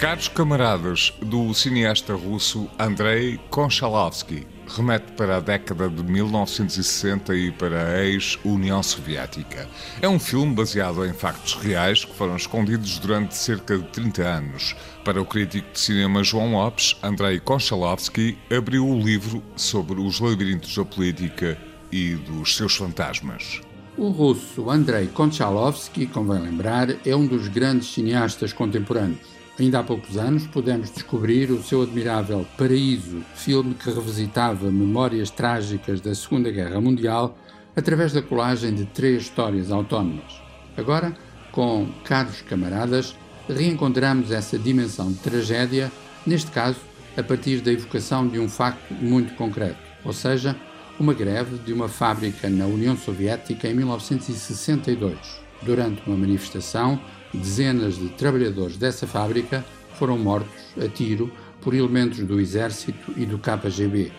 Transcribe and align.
Caros 0.00 0.28
camaradas 0.28 1.12
do 1.20 1.52
cineasta 1.54 2.14
russo 2.14 2.68
Andrei 2.78 3.38
Konchalovsky, 3.50 4.46
remete 4.76 5.12
para 5.12 5.36
a 5.36 5.40
década 5.40 5.88
de 5.88 6.02
1960 6.02 7.34
e 7.34 7.50
para 7.50 7.88
a 7.88 8.04
ex-União 8.04 8.82
Soviética. 8.82 9.68
É 10.00 10.08
um 10.08 10.18
filme 10.18 10.54
baseado 10.54 11.04
em 11.04 11.12
factos 11.12 11.54
reais 11.54 12.04
que 12.04 12.14
foram 12.14 12.36
escondidos 12.36 12.98
durante 12.98 13.36
cerca 13.36 13.76
de 13.76 13.84
30 13.88 14.22
anos. 14.22 14.76
Para 15.04 15.20
o 15.20 15.26
crítico 15.26 15.72
de 15.72 15.80
cinema 15.80 16.22
João 16.22 16.52
Lopes, 16.52 16.96
Andrei 17.02 17.40
Konchalovsky 17.40 18.38
abriu 18.50 18.88
o 18.88 19.00
livro 19.00 19.42
sobre 19.56 20.00
os 20.00 20.20
labirintos 20.20 20.74
da 20.76 20.84
política 20.84 21.58
e 21.90 22.14
dos 22.14 22.56
seus 22.56 22.76
fantasmas. 22.76 23.60
O 23.96 24.08
russo 24.08 24.70
Andrei 24.70 25.08
Konchalovsky, 25.08 26.06
convém 26.06 26.40
lembrar, 26.40 26.88
é 27.04 27.14
um 27.14 27.26
dos 27.26 27.48
grandes 27.48 27.92
cineastas 27.92 28.52
contemporâneos. 28.52 29.18
Ainda 29.58 29.80
há 29.80 29.82
poucos 29.82 30.16
anos 30.16 30.46
pudemos 30.46 30.90
descobrir 30.90 31.50
o 31.50 31.62
seu 31.62 31.82
admirável 31.82 32.46
Paraíso, 32.56 33.22
filme 33.34 33.74
que 33.74 33.90
revisitava 33.90 34.70
memórias 34.70 35.28
trágicas 35.28 36.00
da 36.00 36.14
Segunda 36.14 36.50
Guerra 36.50 36.80
Mundial 36.80 37.36
através 37.76 38.12
da 38.12 38.22
colagem 38.22 38.72
de 38.72 38.86
três 38.86 39.24
histórias 39.24 39.70
autónomas. 39.70 40.40
Agora, 40.76 41.14
com 41.50 41.88
Caros 42.04 42.40
Camaradas, 42.42 43.14
reencontramos 43.48 44.30
essa 44.30 44.58
dimensão 44.58 45.10
de 45.12 45.18
tragédia, 45.18 45.90
neste 46.24 46.50
caso, 46.52 46.78
a 47.16 47.22
partir 47.22 47.60
da 47.60 47.72
evocação 47.72 48.26
de 48.26 48.38
um 48.38 48.48
facto 48.48 48.94
muito 48.94 49.34
concreto, 49.34 49.80
ou 50.04 50.12
seja, 50.12 50.56
uma 51.00 51.14
greve 51.14 51.56
de 51.56 51.72
uma 51.72 51.88
fábrica 51.88 52.50
na 52.50 52.66
União 52.66 52.94
Soviética 52.94 53.66
em 53.66 53.72
1962. 53.72 55.16
Durante 55.62 56.02
uma 56.06 56.14
manifestação, 56.14 57.00
dezenas 57.32 57.96
de 57.96 58.10
trabalhadores 58.10 58.76
dessa 58.76 59.06
fábrica 59.06 59.64
foram 59.94 60.18
mortos 60.18 60.62
a 60.78 60.86
tiro 60.88 61.32
por 61.62 61.72
elementos 61.72 62.18
do 62.18 62.38
Exército 62.38 63.14
e 63.16 63.24
do 63.24 63.38
KGB. 63.38 64.12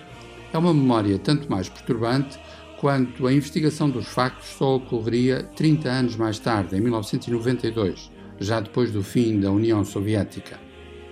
É 0.52 0.58
uma 0.58 0.74
memória 0.74 1.20
tanto 1.20 1.50
mais 1.52 1.70
perturbante 1.70 2.40
quanto 2.80 3.28
a 3.28 3.34
investigação 3.34 3.88
dos 3.88 4.08
factos 4.08 4.48
só 4.50 4.78
ocorreria 4.78 5.44
30 5.56 5.88
anos 5.88 6.16
mais 6.16 6.40
tarde, 6.40 6.76
em 6.76 6.82
1992, 6.82 8.12
já 8.40 8.59
depois 8.59 8.92
do 8.92 9.04
fim 9.04 9.40
da 9.40 9.52
União 9.52 9.86
Soviética. 9.86 10.59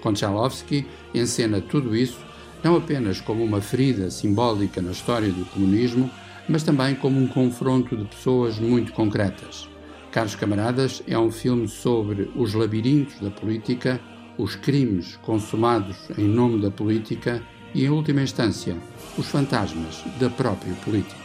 Konchalovsky 0.02 0.88
encena 1.14 1.62
tudo 1.62 1.96
isso 1.96 2.18
não 2.63 2.77
apenas 2.77 3.21
como 3.21 3.45
uma 3.45 3.61
ferida 3.61 4.11
simbólica 4.11 4.81
na 4.81 4.93
história 4.93 5.29
do 5.29 5.45
comunismo, 5.47 6.11
mas 6.49 6.63
também 6.63 6.95
como 6.95 7.21
um 7.21 7.27
confronto 7.27 7.97
de 7.97 8.05
pessoas 8.05 8.59
muito 8.59 8.93
concretas. 8.93 9.69
Caros 10.11 10.35
camaradas, 10.35 11.03
é 11.07 11.19
um 11.19 11.31
filme 11.31 11.69
sobre 11.69 12.31
os 12.37 12.55
labirintos 12.55 13.21
da 13.21 13.31
política, 13.31 14.01
os 14.39 14.55
crimes 14.55 15.17
consumados 15.23 15.97
em 16.17 16.25
nome 16.25 16.61
da 16.61 16.71
política 16.71 17.43
e, 17.75 17.85
em 17.85 17.91
última 17.91 18.23
instância, 18.23 18.77
os 19.19 19.27
fantasmas 19.27 20.03
da 20.19 20.31
própria 20.31 20.73
política. 20.85 21.25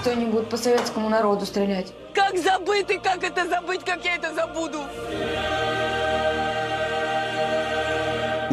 Кто-нибудь 0.00 0.46
по 0.48 0.56
советскому 0.56 1.08
народу 1.08 1.44
стрелять. 1.44 1.92
Как 2.14 2.38
забыть 2.38 2.90
и 2.90 2.98
как 2.98 3.22
это 3.24 3.48
забыть, 3.48 3.84
как 3.84 4.04
я 4.04 4.16
это 4.16 4.32
забуду? 4.34 4.78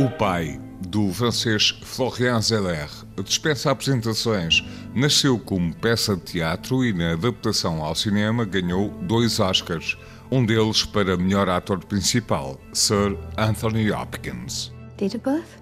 O 0.01 0.09
pai 0.09 0.59
do 0.89 1.13
francês 1.13 1.79
Florian 1.83 2.41
Zeller, 2.41 2.89
dispensa 3.23 3.71
apresentações. 3.71 4.65
Nasceu 4.95 5.39
como 5.39 5.75
peça 5.75 6.17
de 6.17 6.23
teatro 6.23 6.83
e, 6.83 6.91
na 6.91 7.13
adaptação 7.13 7.85
ao 7.85 7.95
cinema, 7.95 8.47
ganhou 8.47 8.89
dois 9.03 9.39
Oscars, 9.39 9.99
um 10.31 10.43
deles 10.43 10.87
para 10.87 11.19
melhor 11.19 11.51
ator 11.51 11.85
principal, 11.85 12.59
Sir 12.73 13.15
Anthony 13.37 13.93
Hopkins. 13.93 14.73
Date 14.97 15.19
of 15.19 15.23
birth? 15.23 15.61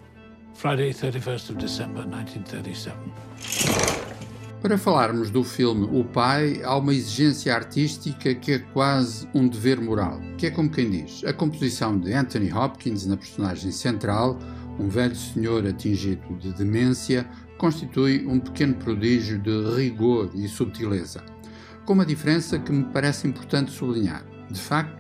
Friday, 0.54 0.94
31st 0.94 1.50
of 1.50 1.54
December, 1.54 2.06
1937. 2.06 3.97
Para 4.68 4.76
falarmos 4.76 5.30
do 5.30 5.42
filme 5.42 5.88
O 5.90 6.04
Pai, 6.04 6.60
há 6.62 6.76
uma 6.76 6.92
exigência 6.92 7.54
artística 7.54 8.34
que 8.34 8.52
é 8.52 8.58
quase 8.58 9.26
um 9.34 9.48
dever 9.48 9.80
moral, 9.80 10.20
que 10.36 10.46
é 10.46 10.50
como 10.50 10.68
quem 10.68 10.90
diz, 10.90 11.24
a 11.24 11.32
composição 11.32 11.98
de 11.98 12.12
Anthony 12.12 12.52
Hopkins 12.52 13.06
na 13.06 13.16
personagem 13.16 13.72
central 13.72 14.38
um 14.78 14.86
velho 14.86 15.16
senhor 15.16 15.66
atingido 15.66 16.36
de 16.36 16.52
demência, 16.52 17.26
constitui 17.56 18.26
um 18.26 18.38
pequeno 18.38 18.74
prodígio 18.74 19.38
de 19.38 19.74
rigor 19.74 20.30
e 20.34 20.46
subtileza. 20.46 21.24
Com 21.86 21.94
uma 21.94 22.04
diferença 22.04 22.58
que 22.58 22.70
me 22.70 22.84
parece 22.92 23.26
importante 23.26 23.70
sublinhar. 23.70 24.22
De 24.50 24.60
facto, 24.60 24.97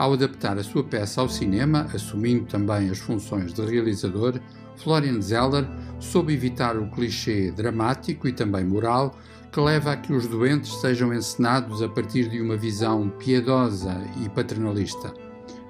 ao 0.00 0.14
adaptar 0.14 0.56
a 0.56 0.62
sua 0.62 0.82
peça 0.82 1.20
ao 1.20 1.28
cinema, 1.28 1.86
assumindo 1.94 2.46
também 2.46 2.88
as 2.88 2.98
funções 2.98 3.52
de 3.52 3.60
realizador, 3.60 4.40
Florian 4.76 5.20
Zeller 5.20 5.68
soube 5.98 6.32
evitar 6.32 6.78
o 6.78 6.88
clichê 6.90 7.50
dramático 7.50 8.26
e 8.26 8.32
também 8.32 8.64
moral 8.64 9.14
que 9.52 9.60
leva 9.60 9.92
a 9.92 9.96
que 9.98 10.14
os 10.14 10.26
doentes 10.26 10.72
sejam 10.80 11.12
encenados 11.12 11.82
a 11.82 11.88
partir 11.88 12.30
de 12.30 12.40
uma 12.40 12.56
visão 12.56 13.10
piedosa 13.10 13.94
e 14.24 14.28
paternalista. 14.30 15.12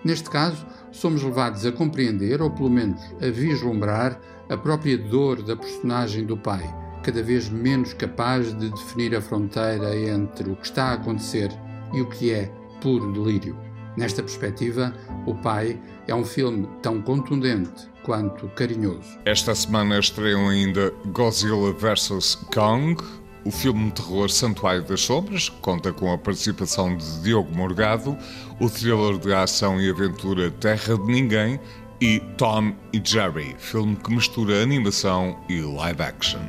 Neste 0.05 0.31
caso, 0.31 0.65
somos 0.93 1.25
levados 1.25 1.67
a 1.67 1.73
compreender, 1.73 2.41
ou 2.41 2.53
pelo 2.53 2.71
menos 2.71 3.03
a 3.21 3.29
vislumbrar, 3.33 4.21
a 4.49 4.57
própria 4.57 4.97
dor 4.97 5.43
da 5.43 5.57
personagem 5.57 6.25
do 6.25 6.37
pai, 6.37 6.73
cada 7.03 7.21
vez 7.21 7.49
menos 7.49 7.95
capaz 7.95 8.57
de 8.57 8.71
definir 8.71 9.17
a 9.17 9.21
fronteira 9.21 9.97
entre 9.97 10.53
o 10.53 10.55
que 10.55 10.67
está 10.67 10.91
a 10.91 10.93
acontecer 10.93 11.51
e 11.93 12.01
o 12.01 12.09
que 12.09 12.31
é 12.31 12.45
puro 12.81 13.13
delírio. 13.13 13.70
Nesta 14.01 14.23
perspectiva, 14.23 14.95
O 15.27 15.35
Pai 15.35 15.79
é 16.09 16.15
um 16.15 16.25
filme 16.25 16.67
tão 16.81 17.03
contundente 17.03 17.87
quanto 18.03 18.49
carinhoso. 18.49 19.19
Esta 19.27 19.55
semana 19.55 19.99
estreiam 19.99 20.49
ainda 20.49 20.91
Godzilla 21.09 21.71
vs. 21.75 22.37
Kong, 22.55 22.97
o 23.45 23.51
filme 23.51 23.89
de 23.91 23.97
terror 23.97 24.31
Santuário 24.31 24.83
das 24.85 25.03
Sombras 25.03 25.51
conta 25.51 25.93
com 25.93 26.11
a 26.11 26.17
participação 26.17 26.97
de 26.97 27.21
Diogo 27.21 27.55
Morgado, 27.55 28.17
o 28.59 28.71
thriller 28.71 29.19
de 29.19 29.35
ação 29.35 29.79
e 29.79 29.91
aventura 29.91 30.51
Terra 30.51 30.97
de 30.97 31.05
Ninguém 31.05 31.61
e 32.01 32.21
Tom 32.39 32.73
e 32.95 33.03
Jerry, 33.05 33.55
filme 33.59 33.97
que 33.97 34.15
mistura 34.15 34.63
animação 34.63 35.39
e 35.47 35.61
live 35.61 36.03
action. 36.03 36.41